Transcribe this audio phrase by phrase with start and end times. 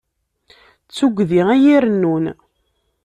[0.87, 2.25] D tuggdi ay irennun.